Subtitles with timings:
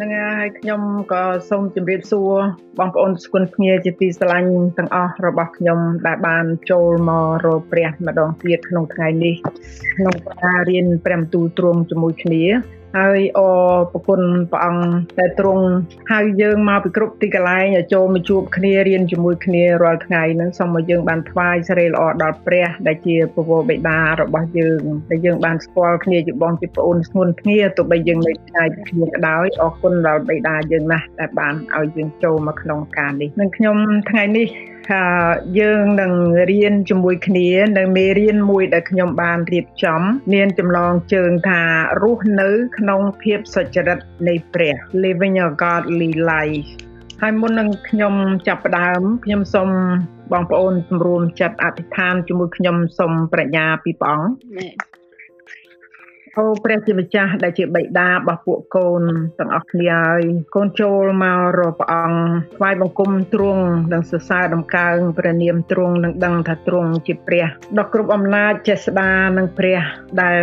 [0.00, 2.34] ហ្នឹងហើយខ្ញុំក៏សូមជម្រាបសួរ
[2.78, 9.34] បងប្អូនស្គុនភ្ងាជាទីស្រឡាញ់ទាំងអស់របស់ខ្ញុំដែលបានចូលមករកព្រះម្ដងទៀតក្នុងថ្ងៃនេះ
[9.96, 12.44] ក្នុងការរៀនព្រះបន្ទូលទ្រង់ជាមួយគ្នា
[12.96, 14.20] ហើយអរប្រគុណ
[14.52, 14.86] ព្រះអង្គ
[15.18, 15.64] តែទ្រង់
[16.12, 33.76] ហៅយើងមកពីគ្រប់ទីកន្លែងឲ្យចូលមកជួបគ្នារៀនជាមួយគ្នារាល់ថ្ងៃហ្នឹងសូមឲ្យយើងបានថ្វាយសេរីល្អដល់ព្រះដែលជាពពកបិតារបស់យើងដែលយើងបានស្គាល់គ្នាជាបងជាប្អូនស្ងួនគ្នាទោះបីយើងនៅឆ្ងាយពីគ្នាក៏ដោយអរគុណដល់បិតាយើងណាស់ដែលបានឲ្យយើងចូលមកក្នុងការនេះនឹងខ្ញុំ
[34.10, 34.69] ថ្ងៃនេះថា
[35.58, 36.12] យើងនឹង
[36.50, 37.48] រៀនជាមួយគ្នា
[37.78, 40.00] នៅមេរៀនមួយដែលខ្ញុំបានរៀបចំ
[40.32, 41.62] មានចម្លងជើងថា
[42.02, 42.48] រស់នៅ
[42.78, 43.98] ក្នុងភាពសុចរិត
[44.28, 46.70] នៃព្រះ living a godly life
[47.20, 48.14] ហើយមុននឹងខ្ញុំ
[48.48, 49.70] ចាប់ផ្ដើមខ្ញុំសូម
[50.32, 54.89] បងប្អូនសម្រួមចិត្តអធិដ្ឋានជាមួយខ្ញុំសូមប្រាជ្ញាពីព្រះអង្គ
[56.38, 59.02] អូព្រះជាម្ចាស់ដែលជាបិតារបស់ពួកកូន
[59.38, 60.22] ទាំងអស់គ្នាហើយ
[60.54, 62.20] កូនចូលមករកព្រះអង្គ
[62.56, 67.46] ថ្វាយបង្គំទ្រង់និងសរសើរដំកើងព្រះនាមទ្រង់និងដឹងថាទ្រង់ជាព្រះ
[67.78, 69.80] ដ៏គ្រប់អំណាចចេស្តានិងព្រះ
[70.22, 70.40] ដែល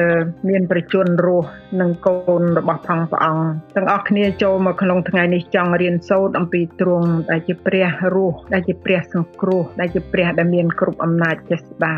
[0.50, 11.95] មានប្រជញ្ញរស់និងកូនរបស់ផងព្រះអង្គទាំងអស់គ្នាចូលមកក្នុងថ្ងៃនេះចង់រៀនសូត្រអំពីទ្រង់ដែលជាព្រះរស់ដែលជាព្រះសង្គ្រោះដែលជាព្រះដែលមានគ្រប់អំណាចចេស្តា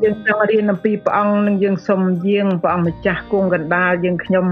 [0.00, 4.46] យើងចង់រៀនអំពីព្រះអង្គនិងយើងសូមយាងព្រះអង្គម្ចាស់គង់កណ្ដាលយើងខ្ញុំ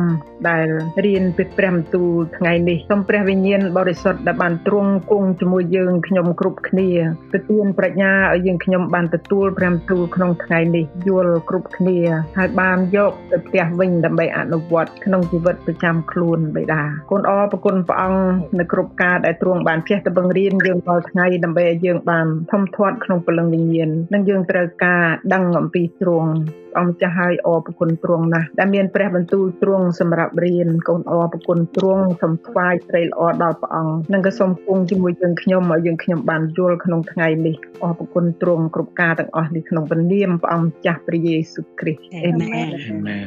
[0.49, 0.67] ដែល
[1.05, 6.91] រៀនពីព្រះបន្ទូលថ្ងៃនេះសូមព្រះវិញ្ញាណបរិសុទ្ធដែលបានទ្រង់គង់ជាមួយយើងខ្ញុំគ្រប់គ្នា
[7.35, 11.99] ទទួលប្រាជ្ញាឲ្យយើងខ្ញុំបានទទួលព្រះបន្ទូលក្នុងថ្ងៃនេះយល់គ្រប់គ្នា
[12.39, 18.23] ហើយបានយកទៅផ្ទះវិញដើម្បីអនុវត្តក្នុងជីវិតប្រចាំខ្លួនបិតាគុណអរប្រគុណព្រះអង្គ
[18.59, 26.31] នៅគ្រប់ការដែលទ្រង់បានជះទៅបង្រៀនយើងរាល់ថ្ងៃដើម្បីឲ្យយើងបានធំធាត់ក្នុងព្រលឹងវិញ្ញាណនិងយើងត្រូវការដឹងអំពីទ្រង់
[26.79, 43.27] អង្គចាស់ហើយអរប្រគុណទ្រង់ណាស់ដែលមានព្រះបន្ទូលទ្រង់សម្រាប់រៀនកូនអរប្រគុណទ្រង់សូមថ្វាយស្រីល្អដល់ព្រះអង្គនិងក៏សូមគង់ជាមួយយើងខ្ញុំឲ្យយើងខ្ញុំបានយល់ក្នុងថ្ងៃនេះអរប្រគុណទ្រង់គ្រប់ការទាំងអស់នេះក្នុងព្រះនាមព្រះអង្គចាស់ព្រះយេស៊ូវគ្រីស្ទអេមែនអេមែន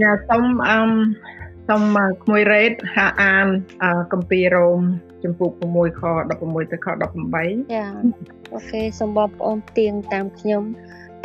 [0.00, 0.90] ញ៉ាសូមអឹម
[1.68, 1.82] សូម
[2.22, 3.46] ក្មួយរ៉េតហាអាន
[4.12, 4.80] កម្ពីរ៉ូម
[5.24, 6.02] ចំពោះ6ខ
[6.38, 6.86] 16ទៅខ
[7.28, 7.86] 18ចា
[8.52, 10.64] អូខេសូមបងប្អូនទៀងតាមខ្ញុំ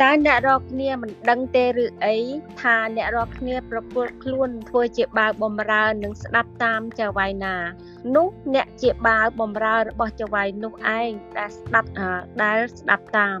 [0.02, 2.16] តើអ្នករកគ្នាមិនដឹងទេឬអី
[2.60, 7.56] ថាអ្នករកគ្នាប្រគល់ខ្លួនធ្វើជាបាវបំរើនិងស្ដាប់តាមចៅវាយណា
[8.16, 11.90] នោះអ្នកជាបាវបំរើរបស់ចៅវាយនោះឯងដែលស្ដាប់
[12.42, 13.38] ដែលស្ដាប់តាម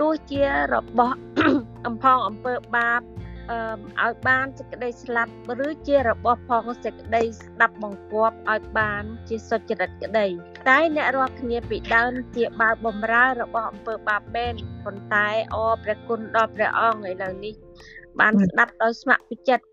[0.00, 0.42] ទោះជា
[0.74, 1.18] របស់
[1.86, 3.00] អំផងអំពើបាប
[3.52, 5.32] ឲ្យបានសេចក្តីស្លាប់
[5.66, 10.26] ឬជារបស់ផងសេចក្តីស្ដាប់បង្គាប់ឲ្យបានជាសុចរិតក្តី
[10.68, 14.54] តែអ្នករាល់គ្នាពីដើមជាបាវបំរើរបស់អំពើបាបមែន
[14.84, 17.54] ប៉ុន្តែអរព្រះគុណដល់ព្រះអង្គឥឡូវនេះ
[18.20, 19.64] បានស្ដាប់ដោយស្ម័គ្រពីចិត្ត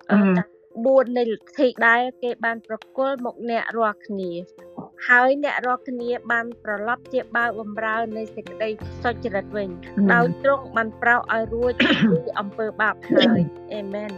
[0.80, 4.32] 4នៃលទ្ធិដែលគេបានប្រគល់មកអ្នករាល់គ្នា
[5.08, 8.70] ហើយអ្នករាល់គ្នាបានប្រឡប់ជាបាវបំរើនៃសេចក្តី
[9.04, 9.70] សុចរិតវិញ
[10.14, 11.74] ដោយទ្រង់បានប្រោសឲ្យរួច
[12.12, 13.42] ពីអំពើបាបហើយ
[13.74, 14.12] អេមែន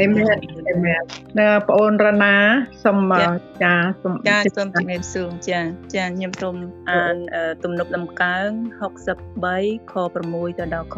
[0.00, 0.36] អេមែន
[0.70, 1.02] អេមែន
[1.38, 2.34] នៅបងអូនរណា
[2.84, 3.12] សូម
[3.62, 5.60] ចាសូមចាសូមជំរាបសួរចា
[5.94, 6.54] ចាខ្ញុំសូម
[6.90, 7.16] អាន
[7.62, 8.48] ទំនុកដំកើង
[9.20, 9.94] 63ខ
[10.26, 10.96] 6ទៅដល់ខ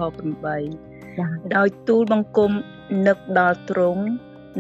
[0.79, 2.53] 8ដោយទូលបង្គំ
[3.07, 4.03] នឹកដល់ទ្រង់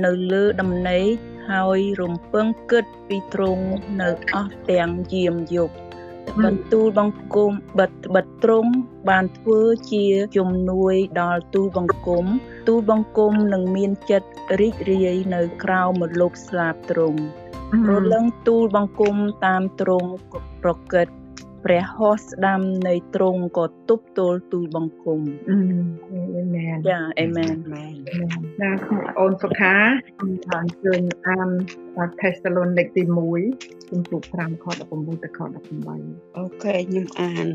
[0.04, 1.12] នៅលើដំណេក
[1.50, 3.66] ហើយរំពឹងគិតពីទ្រង់
[4.00, 5.74] នៅអស់ទាំងយាមយប់
[6.44, 8.72] បន្ទូលបង្គំបិទបិទទ្រង់
[9.08, 9.60] បានធ្វើ
[9.92, 10.06] ជា
[10.36, 12.24] ជំនួយដល់ទូលបង្គំ
[12.68, 14.28] ទូលបង្គំនឹងមានចិត្ត
[14.60, 17.20] រីករាយនៅក្រៅមលប់ស្លាបទ្រង់
[17.88, 20.10] រលឹងទូលបង្គំតាមទ្រង់
[20.62, 21.06] ប្រកិត
[21.64, 25.20] ព្រះហស្ថស្ដាំនៃទ្រង់ក៏ទប់ទល់ទូលបង្គំ
[26.36, 27.54] អេមែនចាអេមែន
[28.62, 28.70] ណា
[29.18, 29.74] អូនសុខា
[30.18, 31.48] ខ្ញុំថាអញ្ជើញអាន
[32.20, 33.02] Thessalonik ទី
[33.46, 35.40] 1ជំពូក5ខ16ទៅខ
[35.88, 37.46] 18អូខេខ្ញុំអាន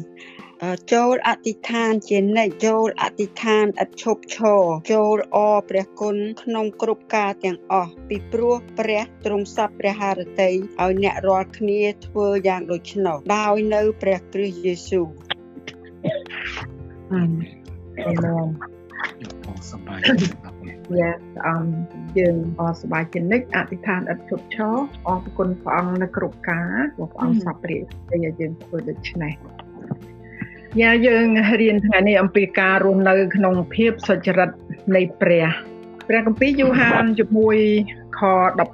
[0.93, 4.61] ចូលអធិដ្ឋានជានិច្ចចូលអធិដ្ឋានឥតឈប់ឈរ
[4.93, 15.07] ចូលអរព្រះគុណក្នុងគ្រប់ការទាំងអស់ពីព្រោះព្រះទ្រង់សពព្រះハរតីឲ្យអ្នករាល់គ្នាធ្វើយ៉ាងដូច្នោះដោយនៅព្រះគ្រីស្ទយេស៊ូវ
[17.11, 17.49] អាមែ
[18.45, 18.49] ន
[19.71, 19.99] សប្បាយ
[20.99, 21.11] យ៉ា
[21.47, 21.65] អម
[22.17, 24.75] យើងអរសប្បាយជានិច្ចអធិដ្ឋានឥតឈប់ឈរ
[25.07, 27.81] អរគុណព្រះអង្គនៅគ្រប់ការព្រះអង្គសពព្រះ
[28.11, 29.33] ឲ្យយើងធ្វើដូច្នេះ
[30.81, 31.27] យ៉ាយើង
[31.61, 34.49] រៀនថ្ងៃនេះអំពីការរស់នៅ ក្នុងភាពសុចរិត
[34.95, 35.47] នៃព្រះ
[36.07, 37.57] ព្រះគម្ពីរយូហានជាមួយ
[38.17, 38.21] ខ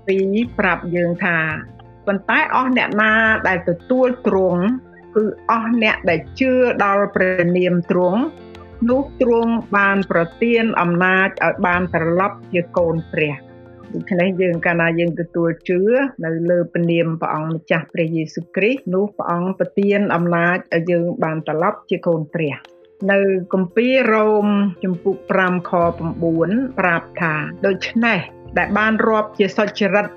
[0.08, 1.38] 12ប្រាប់យើងថា
[2.08, 3.14] ប៉ុន្តែអស់អ្នកណា
[3.48, 4.62] ដែលទទួលទ្រង់
[5.16, 6.52] គឺអស់អ្នកដែលជឿ
[6.84, 8.22] ដល់ព្រះនាមទ្រង់
[8.90, 13.36] នោះទ្រង់បានប្រទានអំណាចឲ្យបានត្រឡប់ជាកូនព្រះ
[13.96, 15.80] ដូច្នេះយើងកាលណាយើងទទួលជឿ
[16.26, 22.56] នៅលើព្រះនាមព្រះអង្គម្ចាស់ព្រះយេស៊ូវគ្រីស្ទនោះព្រះអង្គប្រទានអំណាចឲ្យយើងបានត្រឡប់ជាកូនព្រះ
[23.12, 23.20] នៅ
[23.54, 24.48] គម្ពីររ៉ូម
[24.84, 25.72] ជំពូក5ខ
[26.30, 27.34] 9ប្រាប់ថា
[27.66, 28.20] ដូច្នេះ
[28.58, 30.08] ដែលបានរាប់ជាសុចរិត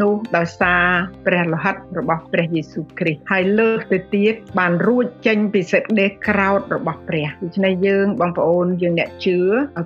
[0.00, 0.84] នោះដោយសារ
[1.26, 9.38] ព្រះលោហិតរបស់ព្រះយេស៊ូវគ្រីស្ទហើយលើសទៅទៀតបានរួចចេញពីសេចក្តីក្រោធរបស់ព្រះដូច្នេះយើងបងប្អូនយើងអ្នកជឿ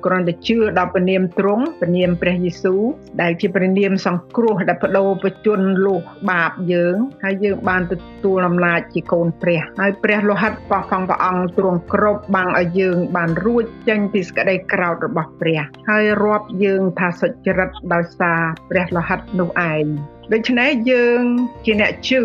[0.07, 2.83] គ្រាន់តែជឿដល់ព្រះនាមទ្រង់ព្រះនាមព្រះយេស៊ូវ
[3.23, 6.01] ដែលជាព្រះនាមសង្គ្រោះដែលបដូរបញ្ជន់លុះ
[6.31, 7.95] បាបយើងហើយយើងបានទ
[8.25, 19.90] ទួលអំណាចជាកូនព្រះហើយព្រះលោហិតរបស់ព្រះអង្គទ្រង់គ្រប់បាំងឲ្យយើងបានរួចចេញពីសេចក្តីក្រោធរបស់ព្រះហើយរាប់យើងថាសុចរិតដោយសារព្រះលោហិតនោះឯង
[20.33, 21.23] ដូច្នេះយើង
[21.65, 22.23] ជាអ្នកជឿ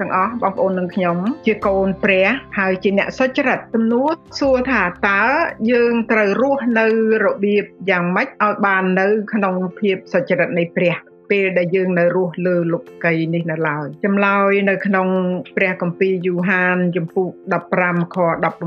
[0.00, 1.16] ទាំងអស់បងប្អូននិងខ្ញុំ
[1.46, 2.28] ជាកូនព្រះ
[2.58, 5.22] ហើយជាអ្នកសុចរិតទំនួលសួរថាតើ
[5.70, 6.86] យើងត្រូវរស់នៅ
[7.24, 10.94] របៀបយ៉ាងម៉េចឲ្យបាននៅក្នុងភាពសុចរិតនៃព្រះ
[11.30, 15.08] ពេលដែលយើងនៅរស់លើលោកីនេះនៅឡើយចម្លើយនៅក្នុង
[15.56, 17.28] ព្រះគម្ពីរយូហានចំពុក
[17.72, 18.16] 15ខ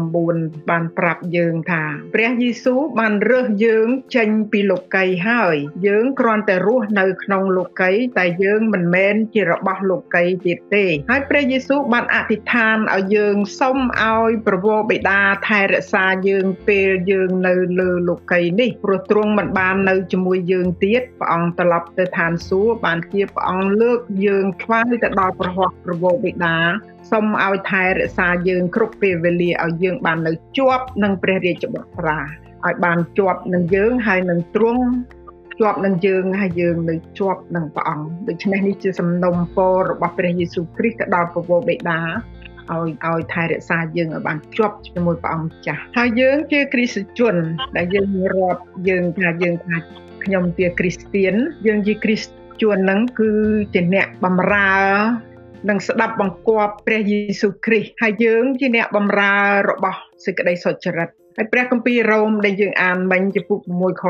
[0.09, 1.83] 19បានប្រាប់យើងថា
[2.15, 5.55] ព្រះយេស៊ូវបានរើសយើងចេញពីលោកីហើយ
[5.87, 26.55] យើងគ្រាន់តែរស់នៅក្នុងលោកីតែយើងមិនមែនជារបស់លោកីទៀតទេហើយព្រះយេស៊ូវបានអធិដ្ឋានឲ្យយើងសុំឲ្យប្រវោបិតាថែរក្សាយើងពេលយើងនៅលើលោកីនេះព្រោះទ្រង់មិនបាននៅជាមួយយើងទៀតព្រះអង្គត្រឡប់ទៅឋានសួគ៌បានជាព្រះអង្គលើកយើងខ្វាយទៅដល់ប្រហោះប្រវោបិតា
[27.11, 32.19] សូមឲ្យថែរក្សាយើងគ្រប់ពេលវេលាឲ្យយើងបាននៅជាប់នឹងព្រះរាជបុត្រា
[32.65, 34.83] ឲ្យបានជាប់នឹងយើងហើយនឹងទ្រង់
[35.59, 41.99] ជាប់នឹងយើងហើយយើងនៅជាប់នឹងព្រះអង្គដូច្នេះនេះជាសំណុំពររបស់ព្រះយេស៊ូវគ្រីស្ទទៅដល់ប្រវោបិតា
[42.71, 47.35] ឲ្យឲ្យថែរក្សាយើងឲ្យបានជាប់ជាមួយព្រះអង្គចាស់ហើយយើងជាគ្រីស្ទជន
[47.77, 49.75] ដែលយើងរាប់យើងថាយើងថា
[50.23, 51.33] ខ្ញុំជាគ្រីស្ទៀន
[51.67, 53.31] យើងជាគ្រីស្ទ ជួនហ្នឹងគឺ
[53.73, 54.71] ជាអ្នកបម្រើ
[55.69, 59.33] និងស្ដាប់បង្គាប់ព្រះយេស៊ូវគ្រីស្ទហើយយើងជាអ្នកបម្រើ
[59.69, 64.03] របស់សេចក្តីសុចរិត ហើយព្រះគម្ពីររ៉ូមដែលយើងអានមិញចំពុក6ខ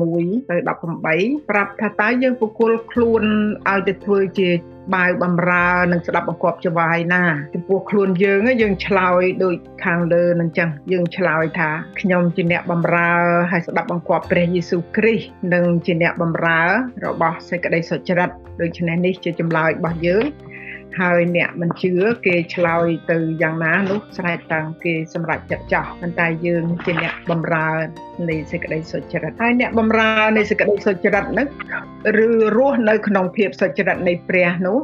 [0.00, 0.56] 16ទៅ
[1.02, 3.22] 18ប្រាប់ថាតើយើងពុគល់ខ្លួន
[3.70, 4.48] ឲ្យទៅធ្វើជា
[4.94, 7.24] បាវបំរើនិងស្ដាប់បង្គាប់ចវាយណា
[7.54, 9.54] ចំពោះខ្លួនយើងយើងឆ្លើយដូច
[9.84, 13.12] ខាងលើនឹងចឹងយើងឆ្លើយថាខ្ញុំជាអ្នកបំរើ
[13.50, 16.60] ហើយស្ដាប់បង្គាប់ព្រះយេស៊ូវគ្រីស្ទនិងជាអ្នកបំរើ
[17.04, 18.30] របស់សេចក្តីសុចរិត
[18.60, 20.24] ដូច្នេះនេះជាចម្លើយរបស់យើង
[21.00, 21.92] ហើយអ្នកមិនជឿ
[22.26, 27.70] គេឆ្លើយទៅយ៉ាងណានោះស្រេចតាំងគេសម្រេចចិត្តចោះប៉ុន្តែយើងជាអ្នកបំរើ
[28.30, 31.48] នៃសេចក្តីសុចរិតហើយអ្នកបំរើនៃសេចក្តីសុចរិតហ្នឹង
[32.24, 34.80] ឬរស់នៅក្នុងភាពសុចរិតនៃព្រះនោះ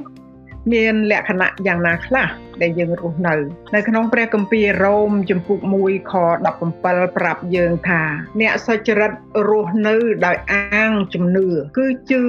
[0.72, 2.28] មានលក្ខណៈយ៉ាងណាខ្លះ
[2.62, 3.34] ដែលយើងរស់នៅ
[3.74, 6.12] នៅក្នុងព្រះគម្ពីររ៉ូមជំពូក1ខ
[6.50, 8.02] 17ប្រាប់យើងថា
[8.40, 9.12] អ្នកសុចរិត
[9.48, 9.96] រស់នៅ
[10.26, 12.22] ដោយអាងជំនឿគឺជឿ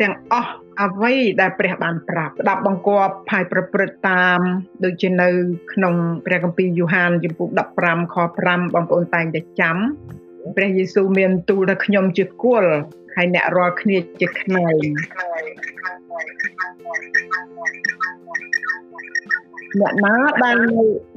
[0.00, 0.52] ទាំងអស់
[0.84, 4.40] អ្វីដែលព្រះបានប្រាប់ស្ដាប់បង្គាប់ផាយប្រព្រឹត្តតាម
[4.84, 5.28] ដូចជានៅ
[5.72, 5.94] ក្នុង
[6.26, 7.48] ព្រះគម្ពីរយូហានជំពូក
[7.82, 9.76] 15ខ5បងប្អូនតែងតែចាំ
[10.56, 12.64] ព្រះយេស៊ូវមានទូលថាខ្ញុំជាគុល
[13.16, 14.84] ហើយអ្នករាល់គ្នាជាខ្នែង
[19.80, 20.14] អ្នកណា
[20.44, 20.56] ដែល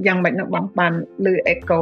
[0.07, 0.93] យ៉ាងម៉េចនោះបងបាន
[1.25, 1.81] លើអេកូ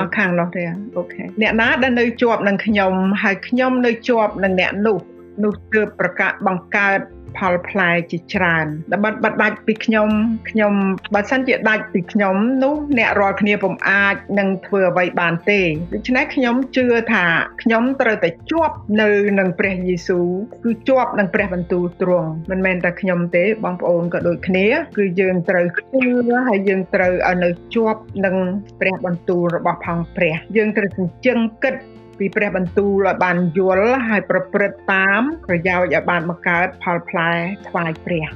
[0.00, 0.62] អខាងនោះទេ
[0.96, 2.92] អូខេអ្នកណាដែលនៅជាប់នឹងខ្ញុំ
[3.22, 4.98] ហើយខ្ញុំនៅជាប់នឹងអ្នកនោះ
[5.44, 7.00] នោះទើបប្រកាសបង្កើត
[7.38, 10.08] ផលផ្លែជាច្រើនដើម្បីបាត់ដាច់ពីខ្ញុំ
[10.50, 10.74] ខ្ញុំ
[11.14, 15.60] បើសិនជាដាច់ពីខ្ញុំនោះអ្នករាល់គ្នាពុំអាចនឹងធ្វើអ្វីបានទេ
[15.94, 17.26] ដូច្នេះខ្ញុំជឿថា
[17.62, 20.26] ខ្ញុំត្រូវតែជាប់នៅនឹងព្រះយេស៊ូវ
[20.64, 24.66] គឺជាប់នឹងព្រះបន្ទូលទ្រង់មិនមែនតែខ្ញុំទេបងប្អូនក៏ដូចគ្នា
[24.96, 26.12] គឺយើងត្រូវជឿ
[26.48, 28.36] ហើយយើងត្រូវឲ្យនៅជាប់នឹង
[28.80, 31.74] ព្រះបន្ទូលរបស់ផងព្រះ យើងត្រូវសញ្ជឹងគិត
[32.20, 37.30] ពីព្រះបន្ទូលឲ្យបានយល់ហើយប្រព្រឹត្តតាមប្រយោជន៍ឲ្យបានបង្កើតផលផ្លែ
[37.68, 38.28] ថ្វាយព្រះ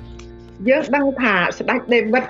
[0.68, 2.24] យើងដឹងថាស្ដេចដេវីត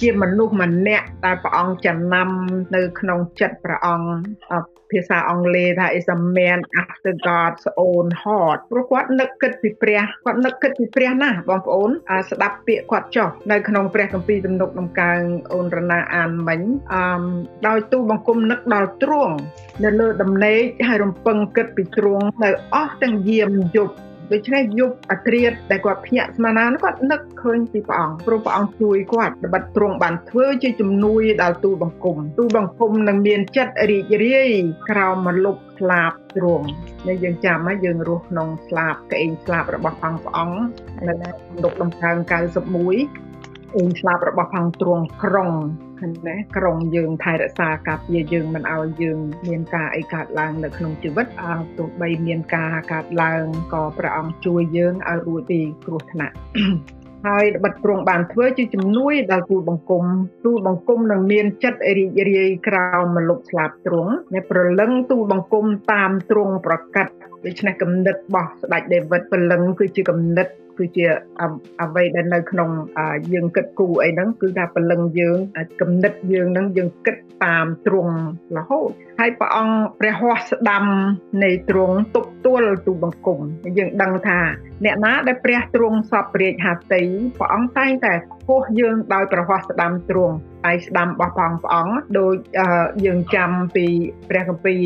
[0.00, 2.28] ជាមនុស្សម្នាក់ដែលព្រះអង្គចំណាំ
[2.74, 11.90] នៅក្នុងចិត្តព្រះអង្គ ភាសាអង់គ្លេសថា is a man after God's own heart ព្រោះគាត់នឹកគិតពីព្រះគាត់នឹកគិតពីព្រះណាស់បងប្អូន
[12.30, 15.20] ស្ដាប់ពាក្យគាត់ចុះនៅក្នុងព្រះគម្ពីរទំនុកដំកើង
[15.52, 16.60] អូនរណាអានមិញ
[16.92, 17.24] អឺ
[17.66, 19.34] ដោយទូបង្គំនឹកដល់ទ្រង់
[19.84, 23.94] នៅលើដំណេកហើយរំពឹងគិតពីទ្រង់នៅអស់ទាំងយាមយប់
[24.32, 34.50] ដូច្នេះយុបអត្រាតដែលគាត់ភ្ញាក់ស្មារតីគាត់នឹកឃើញពីព្រះអង្គព្រោះព្រះអង្គជួយគាត់ត្បិតទ្រង់បានធ្វើជាជំនួយដល់ទូលបង្គំទូលបង្គំនឹងមានចិត្តរីករាយ
[34.90, 36.66] ក្រោមមលុបស្លាបទ្រង់
[37.08, 40.58] នេះយើងចាំហើយយើងរស់ក្នុងស្លាបក្អេងស្លាបរបស់អង្គព្រះអង្គ
[41.06, 45.52] នៅក្នុងដំកើង91អេងស្លាបរបស់ផងទ្រង់ក្រុង
[45.98, 56.34] ឃើញទេក្រុងយើងថែរក្សាការពារយើងមិនឲ្យយើងមានការអីកើតឡើងនៅក្នុងជីវិតអើទោះបីមានការកើតឡើងក៏ព្រះអង្គជួយយើងឲ្យរួចពីគ្រោះថ្នាក់
[57.26, 60.04] ហើយបិទទ្រង់បានធ្វើជាជំនួយដល់ទូលបង្គំ
[60.44, 67.06] ទូលបង្គំនឹងមានចិត្តរីករាយក្រោមមលុបស្លាប់ទ្រង់អ្នកប្រលឹងទូលបង្គំតាមទ្រង់ប្រកាស
[67.46, 70.46] ដូច្នេះគំនិតរបស់ស្ដេចដេវីតប្រលឹងគឺជាគំនិត
[70.78, 71.06] គឺជា
[71.82, 72.70] អ្វីដែលនៅក្នុង
[73.32, 75.38] យើងគិតគូរអីហ្នឹងគឺថាពលឹងយើង
[75.80, 78.14] គំនិតយើងហ្នឹងយើងគិតតាមទ្រង់
[78.56, 80.84] រហូតហើយព្រះអង្គព្រះហស្ថស្ដាំ
[81.44, 83.40] នៃទ្រង់ទប់ទល់ទូបង្គំ
[83.78, 84.40] យើងដឹងថា
[84.84, 87.02] អ្នកណាដែលព្រះទ្រង់សពរាជហត្ថី
[87.38, 88.14] ព្រះអង្គតែងតែ
[88.48, 90.36] ពោះយើងដោយប្រហោះស្ដាំទ្រង់
[90.66, 92.34] ហើយស្ដាំរបស់ព្រះអង្គព្រះអង្គដោយ
[93.04, 93.86] យើងចាំពី
[94.28, 94.80] ព្រះគម្ពីរ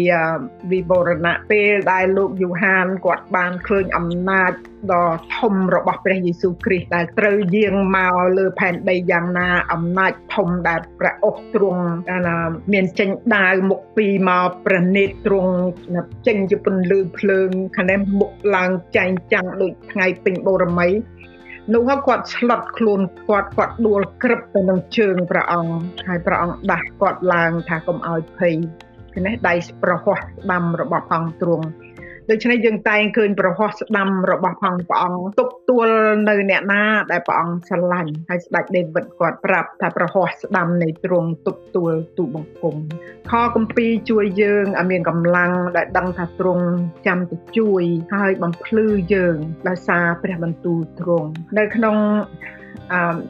[0.72, 4.52] វិវរណៈពេលដែលលោកយូហានគាត់បានឃើញអំណាច
[4.92, 11.84] ដ៏ធំរបស់ព្រះយេស៊ូវគ្រីស្ទដែលត្រូវយាងមកលើផែនដីយ៉ាងណាអំណាចធំដែលព្រះអស់ទ្រង់
[12.72, 15.54] មានចេញដាវមុខពីរមកប្រណិតទ្រង់
[16.26, 20.88] ចេញជាពន្លឺភ្លើងខាងនេះមុខឡើងចែងចាំងដូចថ្ងៃពេញបូរមី
[21.72, 25.72] នោះគាត់ឆ្លត់ខ្លួនគាត់គាត់ដួលក្រឹបទៅនឹងជើងព្រះអង្គ
[26.06, 28.54] ហើយព្រះអង្គដាស់គាត់ឡើងថាកុំឲ្យភ័យ
[29.26, 31.66] នេះដៃប្រហោះស្ដាំរបស់ផងទ្រង់
[32.30, 35.88] ដូច្នេះយើងតែងឃើញប្រហោះស្ដាំរបស់ផងព្រះអង្គទប់ទួល
[36.28, 42.76] នៅអ្នកណាដែលព្រះអង្គស្រឡាញ់ហើយស្ដេចដេវីតគាត់ប្រាប់ថាប្រហោះស្ដាំនៃទ្រង់ទប់ទួលទូបង្គំ
[43.30, 46.64] ខកំពីជួយយើងឲ្យមានកម្លាំងដែលដឹងថាទ្រង់
[47.06, 47.82] ចាំទៅជួយ
[48.14, 49.36] ហើយបំភ្លឺយើង
[49.68, 51.96] ដោយសារព្រះបន្ទូលទ្រង់នៅក្នុង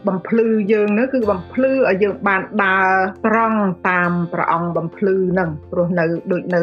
[0.08, 2.90] បំភ្លឺយើងនោះគឺបំភ្លឺឲ្យយើងបានដើរ
[3.26, 6.62] ត្រង់តាមព្រះអង្គបំភ្លឺនឹងព្រោះនៅដូចនៅ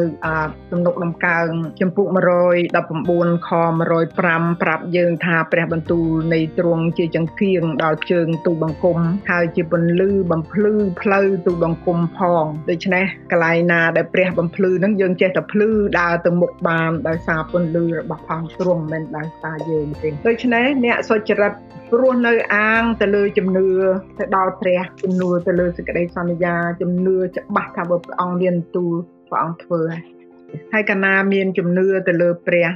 [0.72, 1.50] ទំនុកដំកើង
[1.82, 8.98] ចំពុក119ខ105ប្រាប់យើងថាព្រះបន្ទូលនៃទ្រង់ជាចង្គៀងដល់ជើងទូបង្គំ
[9.30, 15.70] ហើយជាពន្លឺបំភ្លឺផ្លូវទូបង្គំផងដូច្នេះកន្លែងណាដែលព្រះបំភ្លឺនឹងយើងចេះតែភ្លឺ
[16.00, 21.54] ដើរទៅមុខបានដោយសារពន្លឺរបស់ផងទ្រង់មិនដោយសារយើងទេដូច្នេះអ្នកសុចរិត
[21.94, 23.68] ព្រោះនៅអាងទៅលើជំនឿ
[24.20, 28.94] ទៅដល់ព្រះជំនឿទៅលើសេចក្តីសន្យាជំនឿច្បាស់ថាបើព្រះអង្គមានទូល
[29.28, 30.19] ព្រះអង្គធ្វើហើយ
[30.74, 32.70] ហើយកណាមានជំនឿទៅលើព្រះ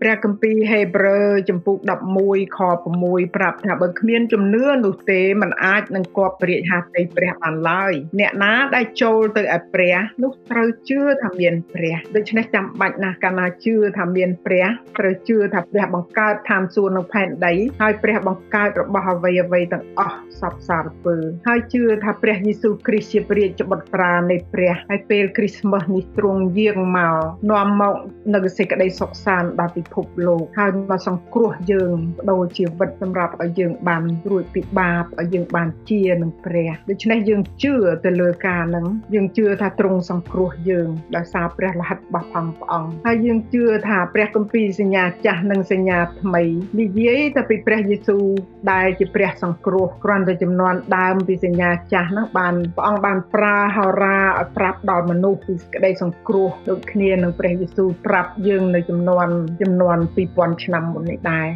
[0.00, 1.76] ព្រះគម្ពីរហេព្រើរចំពុក
[2.16, 2.60] 11ខ
[2.96, 14.66] 6ប្រាប់ថាបើគ្មានជំនឿនោះទេมันអាចនឹងគប់ព្រះហត្ថីព្រះបានឡើយអ្នកណាដែលចូលទៅឯព្រះនោះត្រូវជឿថាមានព្រះដូច្នេះចាំបាច់ណាស់កាលណាជឿថាមានព្រះ
[14.98, 21.16] ត្រូវជឿថាព្រះបង្កើតឋានសួគ៌នៅផែនដីហើយព្រះបង្កើតរបស់អ្វីអ្វីទាំងអស់សពសារពើ
[21.48, 27.15] ហើយជឿថាព្រះយេស៊ូវគ្រីស្ទជាព្រះរាជបុត្រានៃព្រះហើយពេលគ្រីស្មាស់នេះទ្រង់យាងមក
[27.50, 27.94] នាំមក
[28.34, 46.42] នៅសេចក្តីសុខសាន្តដល់ពិភពលោកហើយមកសង្គ្រោះយើងបដូរជីវិតសម្រាប់ឲ្យយើងបានរួចពីបាបឲ្យយើងបានជានឹងព្រះដូច្នេះយើងជឿទៅលើការនឹងយើងជឿថាទ្រង់សង្គ្រោះយើងដោយសារព្រះលិខិតរបស់ផងព្រះអង្គហើយយើងជឿថាព្រះគម្ពីរសញ្ញាចាស់និងសញ្ញាថ្មី
[46.80, 48.24] និយាយទៅពីព្រះយេស៊ូវ
[48.72, 59.28] ដែលជាព្រះសង្គ្រោះគ្រាន់តែចំនួនដើមពីសញ្ញាចាស់ហ្នឹងបានព្រះអង្គបានប្រើហោរាឲ្យប្រាប់ដល់មនុស្សពីក្តីសង្គ្រោះដូចគ្នានឹងព្រះយេស៊ូវប្រាប់យើងនៅចំនួន
[59.60, 59.96] ចំនួន
[60.30, 61.48] 2000ឆ្នាំមុននេះដែរ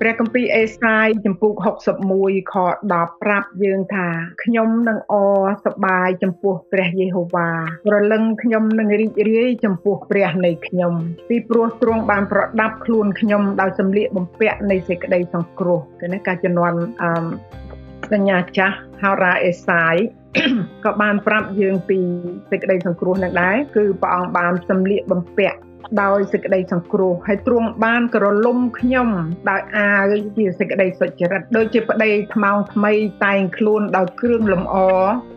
[0.00, 1.52] ព្រះគម្ពីរអេសាយចំពុក
[2.06, 2.54] 61ខ
[2.88, 4.08] 10ប្រាប់យើងថា
[4.44, 5.14] ខ្ញុំនឹងអ
[5.64, 7.48] សប្បាយចំពោះព្រះយេហូវ៉ា
[7.92, 10.94] រលឹងខ្ញុំនឹងរីករាយចំពោះព្រះនៃខ្ញុំ
[11.28, 17.10] ពីព្រោះទ្រង់បានប្រដាប់ខ្លួនខ្ញុំដោយសម្លៀកបំពាក់នៃសេចក្តីសង្គ្រោះគឺនេះការជំនាន់អឺ
[18.12, 19.96] សញ្ញាចាស់ហោរាអេសាយ
[20.84, 21.98] ក៏បានប្រាប់យើងពី
[22.50, 25.58] សេចក្តីសង្គ្រោះនឹងដែរគឺព្រះអង្គបានសម្លៀកបំពាក់
[26.02, 29.08] ដោយសេចក្តីសង្គ្រោះហើយទ្រង់បានក្រឡុំខ្ញុំ
[29.50, 32.92] ដោយអាវជាសេចក្តីសុចរិតដូចជាប្តីថ្មោងថ្មី
[33.24, 34.76] តែងខ្លួនដោយគ្រឿងលម្អ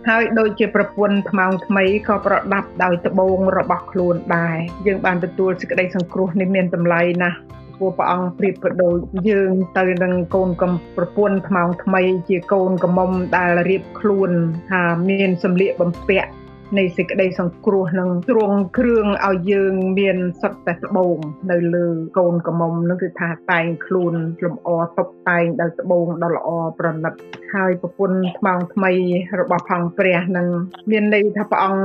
[0.10, 7.38] ហើយដូចជាប្រពន្ធថ្មោងថ្មីក៏ប្រដាប់ដោយត្បូងរបស់ខ្លួនដែរយើងបានទទួលសេចក្តីសង្គ្រោះនេះមានតម្លៃណាស់
[7.77, 8.98] ព្រោះព្រះអង្គប្រៀបប្រដូច
[9.29, 14.31] យើងទៅនឹងកូនកំប្រពន្ធថ្មោងថ្មីជាកូនកំមុំដែលរៀបខ្លួន
[14.69, 16.31] ថាមានសម្លៀកបំពាក់
[16.77, 21.17] នៃសេចក្តីសង្គ្រោះនឹងទ្រង់គ្រឿងឲ្យយើងមានសុទ្ធតែត្បូង
[21.51, 27.13] នៅលើកូនកំមុំនឹងគឺថាតែងខ្លួនលម្អតុបតែងដោយត្បូងដ៏ល្អប្រណិត
[27.53, 28.91] ហើយប្រពន្ធថ្មងថ្មី
[29.39, 30.48] របស់ផងព្រះនឹង
[30.91, 31.84] មានន័យថាព្រះអង្គ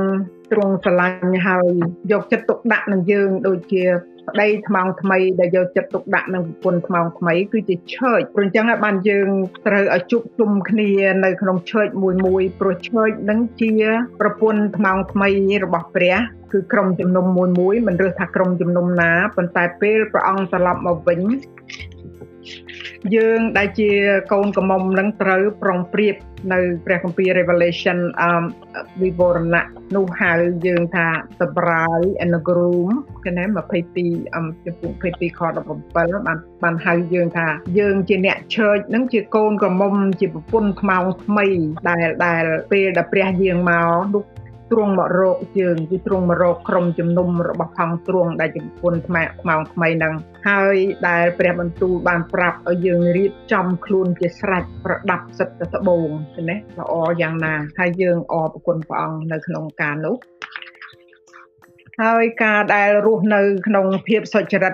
[0.51, 1.71] ទ្រង់ស្រឡាញ់ហើយ
[2.11, 3.83] យកចិត្តទុកដាក់នឹងយើងដូចជា
[4.29, 9.29] ប្តីថ្មងថ្មីដែលយកចិត្តទុកដាក់នឹងប្រពន្ធថ្មងថ្មីគឺជាឆើចព្រោះអញ្ចឹងហើយបានយើង
[9.67, 10.89] ត្រូវឲ្យជួបជុំគ្នា
[11.23, 13.71] នៅក្នុងឆើចមួយមួយព្រោះឆើចនឹងជា
[14.21, 15.29] ប្រពន្ធថ្មងថ្មី
[15.63, 16.15] របស់ព្រះ
[16.51, 21.19] គឺក្រុមជំនុំមួយមួយមិនរើសថាក្រុមជំនុំណាប៉ុន្តែពេលព្រះអង្គត្រឡប់មកវិញ
[23.15, 23.89] យើងដែលជា
[24.33, 26.15] កូនកំមុំនឹងត្រូវប្រុងប្រៀប
[26.53, 28.43] នៅព្រះគម្ពីរ Revelation អម
[29.01, 30.33] វិវរណៈនោះហៅ
[30.67, 31.07] យើងថា
[31.41, 32.89] the bride and the groom
[33.23, 33.43] គេណែ
[33.89, 37.47] 22អំចំពោះ22ខ17បានបានហៅយើងថា
[37.79, 41.47] យើងជាអ្នកឆើចនឹងជាកូនកំមុំជាប្រពន្ធខ្មោងថ្មី
[41.89, 44.23] ដែលដែលពេលដែលព្រះយាងមកនោះ
[44.71, 50.13] ទ្រង់មករកយើងគឺទ្រង់មករកក្រុមជំនុំរបស់ផង់ទ្រង់ដែលជំពុនថ្មខ្មៅថ្មីនឹង
[50.47, 50.75] ហើយ
[51.07, 56.09] ដែលព្រះបន្ទូលបានប្រាប់ឲ្យយើងរៀបចំខ្លួនជាស្រេចប្រដាប់សិទ្ធិត្បូង
[56.49, 60.15] ណាល្អយ៉ាងណាហើយយើងអរគុណព្រះអង្គនៅក្នុងការនោះ
[62.01, 64.73] ហើយការដែលរស់នៅក្នុងភាពសុចរិត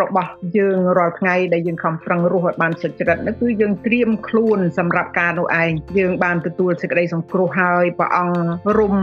[0.00, 8.94] របស់យើងរាល់ថ្ងៃដែលយើងខំប្រឹងរស់ឲ្យបានសុចរិតនោះគឺយើងត្រៀមខ្លួនសម្រាប់ការនោះឯងយើងបានទទួលសេចក្តីសង្គ្រោះហើយព្រះអង្គរុំ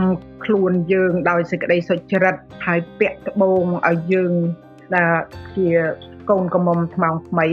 [0.44, 2.34] ខ្លួនយើងដោយសេចក្តីសុចរិត
[2.66, 4.32] ហើយពាក់ត្បូងឲ្យយើង
[4.96, 5.14] ដែល
[5.56, 5.68] ជា
[6.30, 7.46] កូនកំមុំថ្មងថ្មី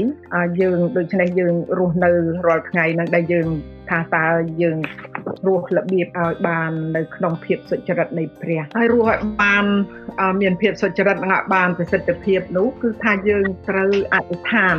[0.62, 2.12] យើងដូច្នេះយើងរស់នៅ
[2.48, 3.48] រាល់ថ្ងៃនឹងដែលយើង
[3.90, 4.26] ថាតើ
[4.62, 4.78] យើង
[5.48, 9.66] រស់របៀបឲ្យបាននៅក្នុងភាពសុចរិតនៃព្រះហើយរស់ឲ្យបាន
[10.42, 14.76] មានភាពសុចរិតនិងឲ្យបានប្រសិទ្ធភាពនោះគឺថាយើងត្រូវអធិដ្ឋាន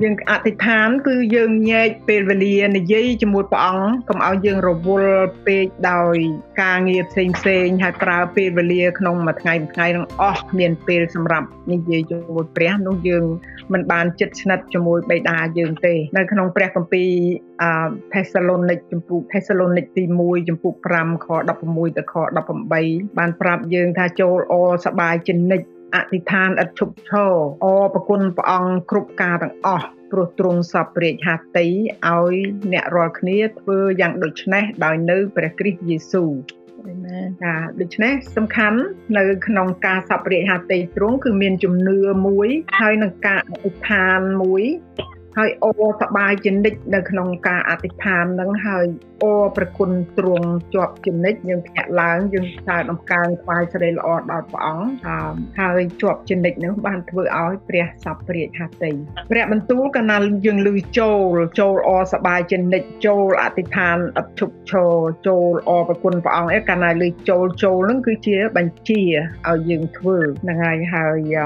[0.00, 6.16] យើងអធិដ្ឋាន គឺយើងញែកពេលវេលានិយាយជាមួយព្រះអង្គកុំឲ្យយើងរវល់ពេកដោយ
[6.62, 13.24] ការងារផ្សេងផ្សេងហើយប្រើពេលវេលាក្នុងមួយថ្ងៃមួយថ្ងៃនឹងអស់គ្មានពេលសម្រាប់និយាយជាមួយព្រះនោះយើង
[13.72, 17.10] មិនបានចិត្តស្និទ្ធជាមួយបិតាយើងទេ នៅក្នុងព្រះគម្ពីរ
[17.62, 21.26] អឺថេសាឡូនីកចំពោះថេសាឡូនីកទី1ចំពោះ5ខ
[21.62, 22.14] 16ទៅខ
[22.66, 27.32] 18បានប្រាប់យើងថាចូលអសប្បាយជានិច្ច អធិដ្ឋានឥតឈប់ឈរ
[27.64, 31.66] អរប្រគុណព្រះអង្គគ្រប់ការទាំងអស់ព្រោះទ្រង់សពរាជហត្ថី
[32.08, 32.34] ឲ្យ
[32.72, 36.30] អ្នករាល់គ្នាធ្វើយ៉ាងដូចនេះដោយនៅព្រះគ្រីស្ទយេស៊ូវ
[36.88, 38.80] អាមែនចាដូច្នេះសំខាន់
[39.18, 42.48] នៅក្នុងការសពរាជហត្ថីទ្រង់គឺមានជំនឿមួយ
[42.80, 44.64] ហើយនឹងការអធិដ្ឋានមួយ
[45.36, 48.86] ហើយអរសប្បាយជានិច្ចនៅក្នុងការអធិដ្ឋាននឹងហើយ
[49.22, 54.86] អរប្រគុណទ្រង់ជាប់ជានិច្ចយើងភ្ញាក់ឡើងយើងស្ើដំកើងថ្វាយសេរីល្អដល់ព្រះអង្គ
[55.60, 58.90] ហើយជាប់ជានិច្ចនោះបានធ្វើឲ្យព្រះសពរាជហត្ថី
[59.30, 64.92] ព្រះបន្ទូលកាលណាយើងឮចូលចូលអរសប្បាយជានិច្ចចូលអធិដ្ឋានអត់ឈប់ឈរ
[65.26, 69.02] ចូលអរប្រគុណព្រះអង្គអីកាលណាឮចូលចូលនឹងគឺជាបញ្ជា
[69.48, 71.36] ឲ្យយើងធ្វើហ្នឹងហើយហើយ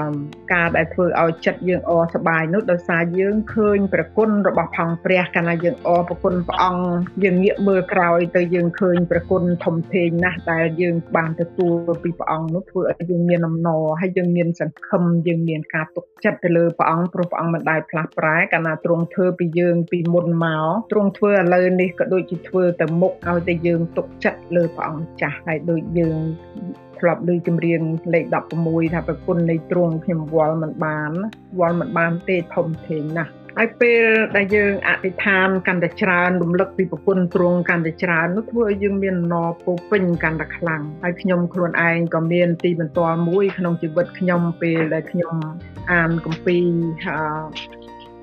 [0.53, 6.85] ការដែលធ្វើឲ្យចិត្តយើងអរសប្បាយនោះដោយសារយើងឃើញញប្រគុណរបស់ផងព្រះកាលណាយើងអរប្រគុណព្រះអង្គ
[7.23, 26.17] យើងងាកមើលក្រោយទៅយើងឃើញប្រគុណធំធេងណាស់ដែលយើងបានទទួលពីព្រះអង្គនោះធ្វើឲ្យយើងមានអំណរហើយយើងមានសង្ឃឹមយើងមានការទុកចិត្តទៅលើព្រះអង្គព្រោះព្រះអង្គមិនដែលផ្លាស់ប្រែកាលណាទ្រង់ធ្វើពីយើងពីមុនមកទ្រង់ធ្វើឥឡូវនេះក៏ដូចជាធ្វើទៅមុខឲ្យតែយើងទុកចិត្តលើព្រះអង្គចាស់ហើយដូចយើង
[26.99, 27.81] ធ្លាប់លើចម្រៀង
[28.13, 28.25] លេខ
[28.59, 31.11] 16ថាប្រគុណនៃទ្រង់ខ្ញុំវល់មិនបាន
[31.59, 34.03] វល់មិនបានទេធំធេងណាស់ ហើយពេល
[34.37, 45.35] ដែលយើងអធិដ្ឋានកាន់តែច្រើនរំលឹកពីប្រគុណទ្រង់កាន់តែច្រើននោះធ្វើឲ្យយើងមានណរពោពេញកាន់តែខ្លាំងហើយខ្ញុំខ្លួនឯងក៏មានទីបន្ទាល់មួយក្នុងជីវិតខ្ញុំពេលដែលខ្ញុំ
[45.91, 46.65] អានគម្ពីរ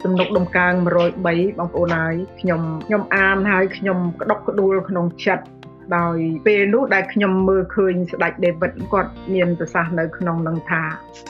[0.05, 1.27] ទំនុកដំកើង103
[1.59, 5.45] បងប្អូនហើយខ្ញុំខ្ញុំអានហើយខ្ញុំក្តុកក្តួលក្នុងចិត្ត
[5.99, 6.17] ដោយ
[6.47, 10.83] ពេលនោះដែលខ្ញុំមើលឃើញស្ដេចដេវីតគាត់មានប្រសាសន៍នៅក្នុងនឹងថា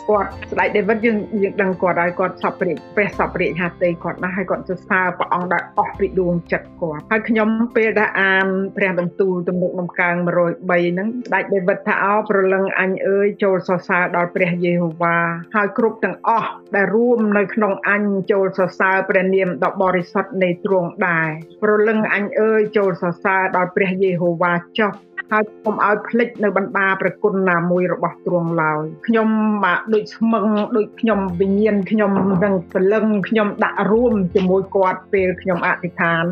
[0.09, 15.17] គាត់ស្ដេចដេវីតយើងយើងដឹងគាត់ហើយគាត់សពព្រាកព្រះសពព្រាកហាតីគាត់ណាស់ហើយគាត់សរសើរព្រះអង្គដែលអស់ពីដួងចិត្តគាត់ហើយខ្ញុំពេលដែលអានព្រះបន្ទូលទំនុកដំកើង103ហ្នឹងស្ដេចដេវីតថាអោប្រលឹងអញអើយចូលសរសើរដល់ព្រះយេហូវ៉ា
[15.55, 21.29] ហើយគ្រប់ទាំងអស់ដែលរួមនៅក្នុងអញចូលសរសើរព្រះនាមដ៏បរិសុទ្ធនៃទ្រង់ដែរ
[21.63, 24.91] ប្រលឹងអញអើយចូលសរសើរដល់ព្រះយេហូវ៉ាវ៉ាចុះ
[25.31, 29.29] ហើយកុំឲ្យភ្លេចនៅបណ្ដាប្រគុណណាមួយរបស់ទ្រង់ឡើយខ្ញុំ
[29.65, 32.11] មកដូចស្មឹងដូចខ្ញុំវិញ្ញាណខ្ញុំ
[32.45, 36.25] នឹងព្រលឹងខ្ញុំដាក់រួមជាមួយគាត់ពេលខ្ញុំអធិដ្ឋាន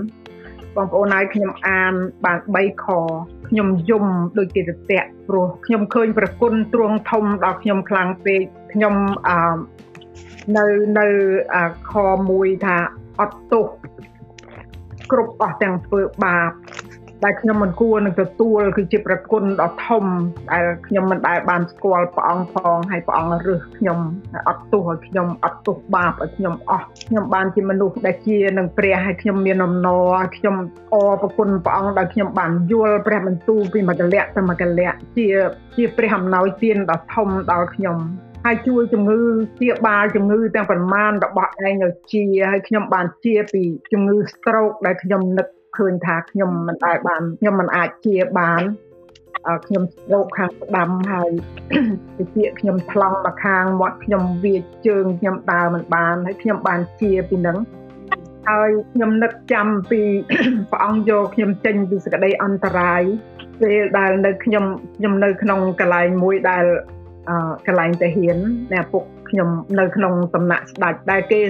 [0.76, 1.94] បងប្អូនហើយខ្ញុំអាន
[2.24, 2.86] បាន3ខ
[3.48, 4.04] ខ្ញុំយំ
[4.38, 8.94] ដូចជាតតៈព្រោះខ្ញុំឃើញប្រគុណទ្រង់ធំដល់ខ្ញុំខ្លាំងពេកខ្ញុំ
[9.28, 9.56] អឺ
[10.56, 10.66] នៅ
[10.98, 11.06] នៅ
[11.92, 11.94] ខ
[12.30, 12.76] មួយថា
[13.20, 13.66] អត់ទោស
[15.10, 16.50] គ្រប់អស់ទាំងធ្វើបាប
[17.24, 20.04] ដែលខ្ញុំមិនគួរនឹងទទួលគឺជាប្រគុណដ៏ធំ
[20.52, 23.98] ដែលខ្ញុំមិនដែលបានស្គាល់ព្រះអង្គផងហើយព្រះអង្គរើសខ្ញុំ
[24.48, 30.56] អត់ទោសឲ្យខ្ញុំអត់ទោសបាបឲ្យខ្ញុំអស់ខ្ញុំបានជាមនុស្សដែលជានឹងព្រះហើយខ្ញុំមានអំណរខ្ញុំ
[30.92, 35.26] អរប្រគុណព្រះអង្គដែលខ្ញុំបានយល់ព្រះបន្ទូលពីមកលៈទៅមកលៈជា
[35.76, 37.98] ជាព្រះអំណោយទានដ៏ធំដល់ខ្ញុំ
[38.44, 39.20] ហើយជួយជំងឺ
[39.60, 48.62] ជាបាលជំងឺទាំងប្រមាណរបស់ឯងឲ្យជាហើយខ្ញុំបានជាពីជំងឺ stroke ដែលខ្ញុំនឹក ឃើញថាខ្ញុំមិនដែលបានខ្ញុំមិនអាចជាបាន
[49.66, 49.82] ខ្ញុំ
[50.12, 51.30] រកខាងស្ដាំហើយ
[52.18, 54.56] តិចខ្ញុំថ្លង់មកខាងមាត់ខ្ញុំវា
[54.86, 57.58] ជើងខ្ញុំដើរមិនបានហើយខ្ញុំបានជាពីនឹង
[58.48, 60.00] ហើយខ្ញុំនឹកចាំពី
[60.70, 63.02] ព្រះអង្គយកខ្ញុំចេញពីសក្តីអន្តរាយ
[63.60, 64.64] ពេលដែលនៅខ្ញុំ
[64.96, 66.64] ខ្ញុំនៅក្នុងកន្លែងមួយដែល
[67.66, 68.38] កន្លែងតាហ៊ាន
[68.72, 69.48] អ្នកពុក ខ្ញុំ
[69.80, 71.40] នៅក្នុងសំណាក់ស្ដេចដែលគេ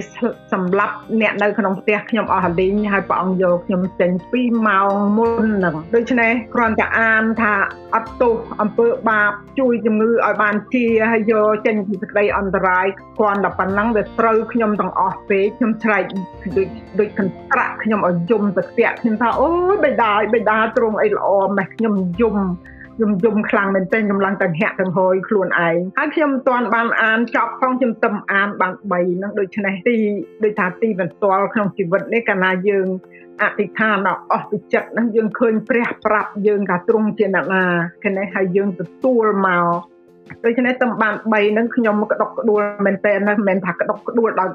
[0.53, 7.53] សម្លាប់អ្នកនៅក្នុងផ្ទះខ្ញុំអស់លីងហើយព្រះអង្គយកខ្ញុំចេញ2ម៉ោងមុនហ្នឹងដូច្នេះគ្រាន់តែអានថា
[7.95, 12.85] អត់ទោសអំពើបាបជួយជំងឺឲ្យបានជាហើយយកចេញពីសេចក្តីអន្តរាយ
[13.19, 16.03] គ្រាន់តែប៉ុណ្ណឹងវាត្រូវខ្ញុំទាំងអស់ពេកខ្ញុំស្រែក
[16.57, 16.67] ដូច
[16.99, 22.37] ដូចកន្ត្រាក់ខ្ញុំឲ្យយំទៅស្ទាក់ខ្ញុំថាអូយបេដាបេដាទ្រង់អីល្អម៉េះខ្ញុំយំ
[22.95, 29.97] ខ្ញុំយំខ្លាំងមែនទែនកម្លាំងទាំងហាក់ទាំងហយខ្លួនឯងហើយខ្ញុំមិនទាន់បានអានចប់ផងខ្ញុំទៅអានបាន3ហ្នឹងដូច្នេះទី
[30.43, 32.87] ដូចថាទីបន្ទាល់ក្នុងជីវិតនេះកាលណាយើង
[33.41, 37.63] អធិដ្ឋានដល់អស់ពីចិត្តហ្នឹងយើងឃើញព្រះប្រាប់យើងថាទ្រង់ជាអ្នកណា
[38.03, 39.67] គេនេះហើយយើងទទួលមក
[40.45, 44.49] ដូច្នេះតំបាន3ហ្នឹងខ្ញុំក្តុកក្តួលមែនតើណាមិនមែនថាក្តុកក្តួលដោយ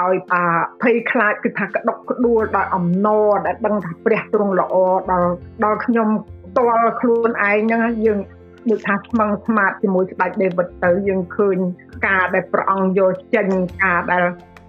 [0.00, 0.42] ដោយអា
[0.82, 4.74] ភ័យខ្លាចគឺថាក្តុកក្តួលដោយអំណរដែលដឹងថាព្រះទ្រង់ល្អ
[5.10, 5.28] ដល់
[5.64, 6.08] ដល់ខ្ញុំ
[6.54, 8.18] ផ្ទាល់ខ្លួនឯងហ្នឹងយើង
[8.70, 11.56] ដូចថាស្មឹងស្មាតជាមួយស្ដេចដេវីតទៅយើងឃើញ
[12.06, 13.48] ការដែលព្រះអង្គយកចេញ
[13.82, 14.24] ការដែល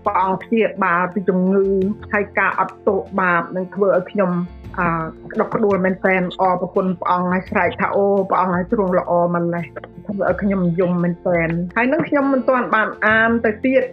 [0.06, 1.68] ព្រះអង្គព្យាបាលពីជំងឺ
[2.14, 4.32] ហើយការអត់ទោសបាបនឹងធ្វើឲ្យខ្ញុំ
[4.80, 4.88] អឺ
[5.34, 9.66] ក្តុកក្តួលមែនតែនអរប្រគុណព្រះអង្គហើយស្រែកថាអូព្រះអង្គឲ្យទ្រង់ល្អម្លេះ
[10.06, 13.84] ធ្វើឲ្យខ្ញុំយំមែនតែនហើយនឹងខ្ញុំមិនទាន់បានអានទៅទៀត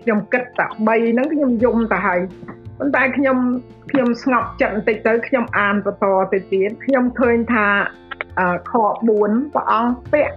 [0.00, 2.20] ខ្ញុំគិតតែ3ហ្នឹងខ្ញុំយំទៅហើយ
[2.82, 3.38] ប៉ុន្តែខ្ញុំ
[3.90, 7.66] ខ្ញុំស្ងប់ចិត្តបន្តិចទៅខ្ញុំអានបន្តទៅទៀតខ្ញុំឃើញថា
[8.70, 10.34] ខ4ព្រះអង្គពាក់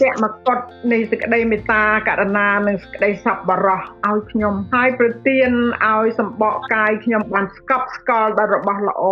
[0.00, 0.58] ពាក់មកុដ
[0.92, 5.50] នៃសេចក្តីមេត្តាករុណានិងសេចក្តីសប្បុរសឲ្យខ្ញុំហើយប្រទាន
[5.86, 9.04] ឲ្យសម្បកកាយខ្ញុំបានស្កប់ស្កល់ដល់របស់ល្អ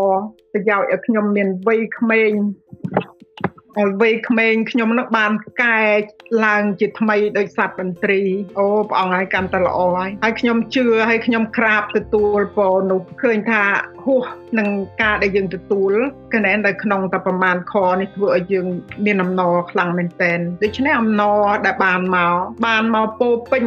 [0.53, 2.33] ប្រយោជន៍ឲ្យខ្ញុំមានវ័យក្មេង
[3.79, 5.81] ឲ្យវ័យក្មេងខ្ញុំនឹងបានកែ
[6.45, 8.21] ឡើងជាថ្មីដោយសត្វបន្ត្រី
[8.59, 13.63] អូព្រះអង្គឲ្យកាន់តែល្អហើយហើយខ្ញុំជឿហើយខ្ញុំក្រាបទទួលពរនោះឃើញថា
[14.05, 14.27] ហួស
[14.59, 14.69] នឹង
[15.03, 15.93] ការដែលយើងទទួល
[16.35, 18.67] កណែននៅក្នុងតែប្រមាណខនេះធ្វើឲ្យយើង
[19.07, 22.35] មានអំណរខ្លាំងមែនទែនដូច្នេះអំណរដែលបានមក
[22.67, 23.65] បានមកពោពេញ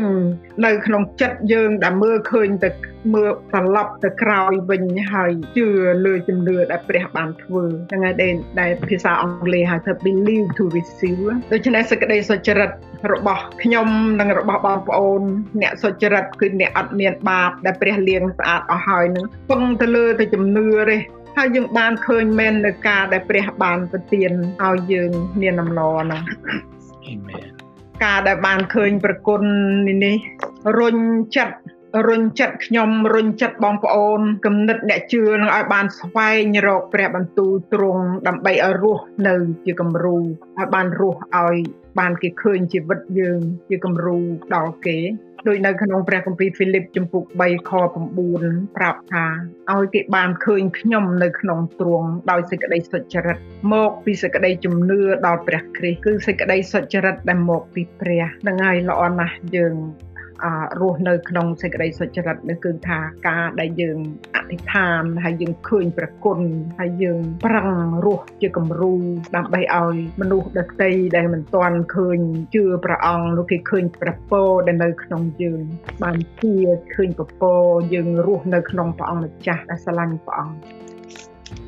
[0.65, 2.69] នៅក្នុងចិត្តយើងដែលមើលឃើញទៅ
[3.13, 5.67] មើលត្រឡប់ទៅក្រោយវិញហើយជឿ
[6.05, 8.15] លើជំនឿដែលព្រះបានធ្វើហ្នឹងហើយ
[8.61, 12.69] ដែលភាសាអង់គ្លេសហៅថា believe to receive ដូច្នេះសេចក្តីសុចរិត
[13.11, 13.87] របស់ខ្ញុំ
[14.19, 15.21] និងរបស់បងប្អូន
[15.61, 20.97] អ្នកសុចរិតគឺអ្នកអត់មានបាបដែលព្រះលាងស្អាតអស់ហើយនឹងពឹងទៅលើទៅជំនឿទេ
[21.37, 24.31] ហើយយើងបានឃើញមែននៅការដែលព្រះបានប្រទាន
[24.63, 25.11] ឲ្យយើង
[25.41, 26.23] មានអំណរហ្នឹង
[27.07, 27.53] អាមែន
[28.03, 29.41] ការដែលបានឃើញប្រគុណ
[30.05, 30.17] នេះ
[30.79, 30.97] រុញ
[31.35, 31.55] ចិត្ត
[32.07, 41.57] រុញចិត្តខ្ញុំរុញចិត្តបងប្អូនគំនិតអ្នកជឿនឹងឲ្យបានស្វែងរកព្រះបន្ទូលទ្រង់ដើម្បីឲ្យរស់នៅជាគំរូឲ្យបានរស់ឲ្យ
[41.99, 44.17] បានគេឃើញជីវិតយើងជាគំរូ
[44.55, 44.99] ដល់គេ
[45.47, 47.71] ដោយនៅក្នុងព្រះគម្ពីរហ្វីលីបជំពូក3ខ
[48.23, 49.25] 9ប្រាប់ថា
[49.73, 53.37] ឲ្យគេបានឃើញខ្ញុំនៅក្នុងទ្រង់ដោយសេចក្តីសុចរិត
[53.73, 59.75] មកពីសេចក្តីជំនឿដល់ព្រះគ្រីស្ទគឺសេចក្តីសុចរិតដែលមកពីព្រះនឹងហើយល្អណាស់យើង
[60.81, 63.97] រស់នៅក្នុងសេចក្តីសុចរិតនេះគឺថាការដែលយើង
[64.35, 66.39] អធិដ្ឋានហើយយើងឃើញព្រះគុណ
[66.79, 67.69] ហើយយើងប្រឹង
[68.05, 68.93] រស់ជាគំរូ
[69.35, 72.19] ដើម្បីឲ្យមនុស្សដទៃដែលមិនទាន់ឃើញ
[72.55, 75.61] ជឿព្រះអង្គនោះគេឃើញព្រះពរដែលនៅក្នុងយើង
[76.03, 76.55] បានជា
[76.93, 77.61] ឃើញព្រះពរ
[77.93, 80.82] យើងរស់នៅក្នុងព្រះអង្គម្ចាស់ដែលស្រឡាញ់ព្រះអង្គ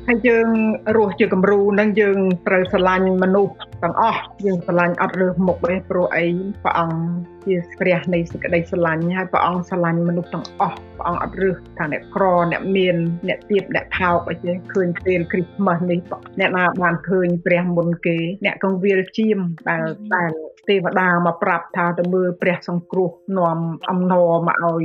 [0.08, 0.48] ហើយយើង
[0.96, 6.24] រស់ជាគំរូនឹងយើងត្រូវស្រឡាញ់មនុស្សទាំងអស់យើងស្រឡាញ់អត់រើសមុខទេព្រោះអី
[6.64, 6.98] ព្រះអង្គ
[7.46, 12.96] ជាព្រះនៃសេចក្តីស្រឡាញ់ហើយព្រះអង្គស្រឡាញ់មនុស្សទាំងអស់ព្រះអង្គអត់រើសថាអ្នកក្រអ្នកមាន
[13.28, 15.98] អ្នកទៀបអ្នកថោកអីទេឃើញពេលគ្រីស្មាស់នេះ
[16.40, 19.38] អ្នកណាបានឃើញព្រះមុនគេ អ្នកកងវិលជាម
[19.68, 19.82] ដែល
[20.14, 20.30] ដែល
[20.68, 23.58] ទេវតាមកប្រាប់ថាទៅមើលព្រះសង្គ្រោះនាំ
[23.90, 24.84] អំណរមកឲ្យ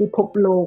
[0.00, 0.66] ពិភពលោក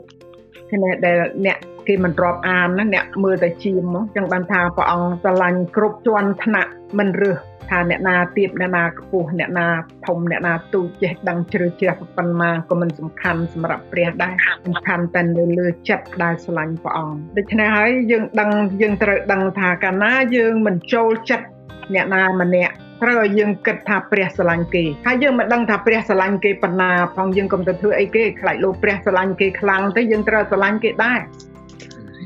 [0.71, 7.37] គ្នាដែលអ្នកគេមិនរាប់អានណាអ្នកមើលតែជាមមកចឹងបានថាព្រះអង្គស្រឡាញ់គ្រប់ជាន់ថ្នាក់មិនរើស
[7.69, 9.67] ថាអ្នកណាទៀបអ្នកណាខ្ពស់អ្នកណា
[10.07, 14.33] ធំអ្នកណាទូចចេះដឹងជ្រៅជ្រះប៉ុណ្ណាក៏មិនសំខាន់សម្រាប់ព្រះដែរ
[14.65, 18.51] សំខាន់តែនៅលើចិត្តដែលស្រឡាញ់ព្រះអង្គដូច្នេះហើយយើងដឹង
[18.81, 21.45] យើងត្រូវដឹងថាកាលណាយើងមិនចូលចិត្ត
[21.93, 31.19] អ្នកណាម្នាក់ ត្រូវឲ្យយើងគិតថាព្រះស្រឡាញ់គេហើយយើងមិនដឹងថាព្រះស្រឡាញ់គេប៉ុណ្ណាផងយើងកុំទៅធ្វើអីគេខ្លាចលោកព្រះស្រឡាញ់គេខ្លាំងទៅយើងត្រូវស្រឡាញ់គេដែរ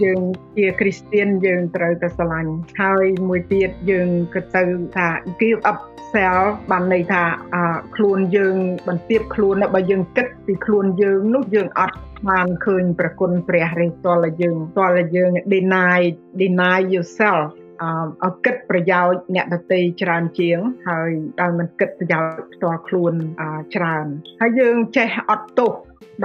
[0.04, 0.22] យើង
[0.58, 4.64] ជាគ្រីស្ទៀនយើងត្រូវតែស្រឡាញ់ហើយមួយទៀតយើងក៏ទៅ
[4.96, 5.08] ថា
[5.42, 5.80] give up
[6.14, 7.24] self បានន័យថា
[7.96, 8.56] ខ្លួនយើង
[8.88, 11.98] បន្ទាបខ្លួនបើយើងគិតពីខ្លួនយើងនោះយើងអត់
[12.30, 16.00] បានឃើញប្រគុណព្រះទេតើយើងតើយើង deny
[16.42, 17.44] deny yourself
[17.82, 21.10] អឺគិតប្រយោជន៍អ្នកដទៃច្រើនជាង ហើយ
[21.42, 23.14] ដោយមិនគិតប្រយោជន៍ផ្ទាល់ខ្លួន
[23.76, 24.06] ច្រើន
[24.42, 25.72] ហើយយើងចេះអត់ទោស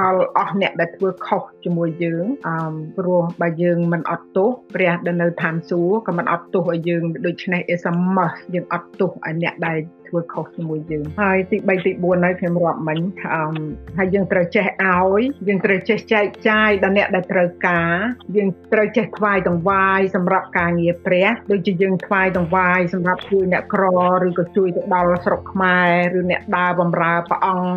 [0.00, 2.56] ដល់អស់អ្នកដែលធ្វើខុសជាមួយយើងអឺ
[2.98, 12.98] ព្រោះបើយើងមិនអត់ទោសព្រះដែលនៅឋានសួគ៌ក៏មិនអត់ទោសឲ្យយើងដូច្នេះ is a must យើងអត់ទោសឲ្យអ្នកដែលធ្វើខុសជាមួយយើងហើយទី3ទី4ហើយខ្ញុំរាប់មិញ
[13.34, 13.42] អឺ
[13.98, 17.94] ហើយយើងត្រូវចេះឲ្យយើងត្រូវចេះចែកចាយដល់អ្នកដែលត្រូវការ
[18.36, 23.84] យើងត្រូវចេះថ្វាយតង្វាយសម្រាប់ការងារព្រះដូចជាយើងថ្វាយតង្វាយសម្រាប់ជួយអ្នកក្រ
[24.26, 25.76] ឬក៏ជួយទៅដល់ស្រុកខ្មែ
[26.14, 27.74] រឬអ្នកដើរបម្រើព្រះអង្គ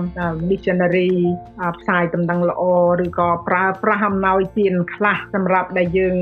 [0.49, 1.11] missionary
[1.79, 2.63] ផ្សាយដំណឹងល្អ
[3.03, 6.15] ឬក៏ប្រើប្រាស់អំណោយទានខ្លះសម្រាប់ដែលយើង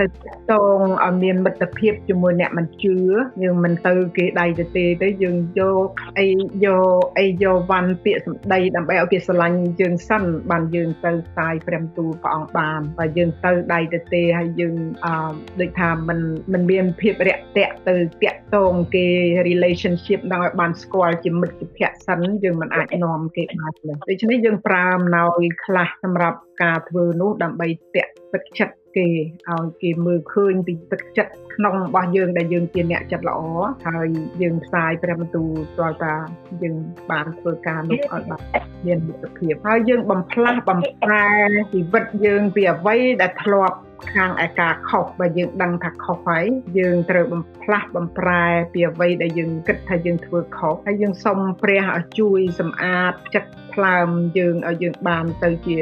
[0.00, 0.06] ទៅ
[0.50, 2.96] តងឲ្យមានមិត្តភាពជាមួយអ្នកមិនជឿ
[3.42, 5.86] យើងមិនទៅគេដៃទៅទេទៅយើងយក
[6.18, 6.26] អី
[6.64, 16.18] យកអីយកវ៉ាន់ពាក្យសម្ដីដើម្បីឲ្យគេស្រឡាញ់យើងសិនបានយើងទៅផ្សាយព្រះបន្ទូលព្រះអង្គបានបើយើងទៅដៃទៅទេហើយយើងអឺដូចថាមិន
[16.52, 19.06] មិនមានភាពរាក់ទាក់ទៅតាក់តងគេ
[19.48, 29.08] relationship ដល់ឲ្យបានស្គាល់ជាមិត្តភក្តិសិនយើងមិនអាចនាំគេបានទេដូច្នេះយើងប្រើអំណោយខ្លះសម្រាប់ការធ្វើនោះដើម្បីតាក់ ទឹកចិត្តគេ
[29.50, 33.40] ឲ្យគេមើលឃើញពីទឹកចិត្តក្នុងរបស់យើងដែលយើងជាអ្នកចិត្តល្អ
[33.86, 34.08] ហើយ
[34.42, 36.14] យើងផ្សាយព្រះបន្ទូលស្គាល់ថា
[36.62, 36.76] យើង
[37.10, 38.42] បានធ្វើការនោះឲ្យបាន
[38.86, 41.28] មានមិត្តភាពហើយយើងបំផ្លាស់បំប្រែ
[41.72, 43.76] ជីវិតយើងពីអ្វីដែលធ្លាប់
[44.14, 46.44] ខាងឯការខុសបើយើងដឹងថាខុសហើយ
[46.78, 55.78] យើងត្រូវបំផ្លាស់បំប្រែពីអ្វីដែលយើងគិតថាយើងធ្វើខុសហើយយើងសុំព្រះឲ្យជួយសម្អាតចិត្តថ្លើមយើងឲ្យយើងបានទៅជា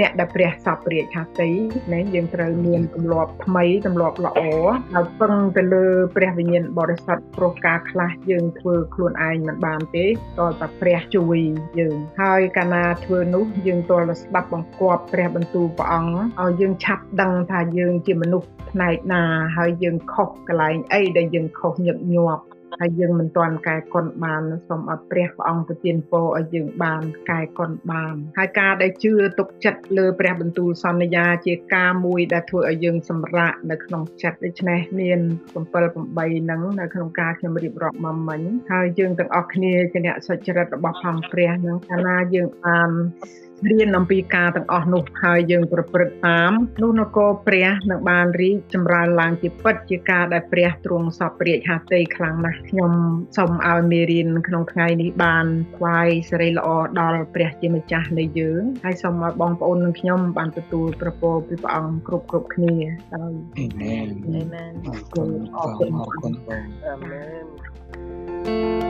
[0.00, 1.50] អ្នកដែលព្រះសពរាជហត្ថី
[1.92, 4.40] ណាយើងត្រូវមានទម្លាប់ថ្មីទម្លាប់ល្អ
[4.94, 11.38] ហើយពឹងទៅលើព្រះវិញ្ញាណបរិសុទ្ធព្រោះការខ្លះយើងធ្វើខ្លួនឯងមិនបានទេតើតែព្រះជួយ
[11.78, 19.22] យើងហើយកាលណាធ្វើនោះយើងទល់តែស្ដាប់បង្គាប់ព្រះបន្ទូលព្រះអង្គឲ្យយើងឆាប់ដឹងថាយើងជាមនុស្សផ្នែកណា
[19.56, 22.42] ហើយយើងខុសកន្លែងអីដែលយើងខុសញឹកញាប់
[22.80, 35.20] ហើយយើងមិនទាន់កែគុណបានសូមឲ្យព្រះព្រះអង្គប្រទានពរឲ្យយើងបានកែគុណបានហើយការដែលជឿទុកចិត្តលើព្រះបន្ទូលសន្យាជាការមួយដែលធ្វើឲ្យយើងសម្រាកនៅក្នុងចិត្តដូច្នេះមាន
[35.54, 38.40] 7 8ហ្នឹងនៅក្នុងការខ្ញុំរៀបរាប់មកមិញ
[38.72, 42.90] ហើយយើងទាំងអស់គ្នាជាអ្នកសុចរិតរបស់ផងព្រះហ្នឹងកាលណាយើងបាន
[43.70, 52.92] រៀនអំពីការទាំងអស់នោះហើយយើងប្រព្រឹត្តតាមនោះនគរព្រះនឹងបានរីកចម្រើនឡើងជាពិតជាការដែលព្រះទ្រង់សពរាជហត្ថីខ្លាំងណាស់ខ្ញុំ
[53.36, 56.68] សូមឲ្យមេរៀនក្នុងថ្ងៃនេះបានថ្វាយសេរីល្អ
[57.00, 62.74] ដល់ព្រះជាម្ចាស់នៃយើងហើយសូមឲ្យបងប្អូននិងខ្ញុំបានទទួលប្រពោពីព្រះអង្គគ្រប់គ្រប់គ្នា
[63.14, 67.24] ដោយអាមែនអាមែនអរគុណអរគុណបងអាមែ
[68.84, 68.85] ន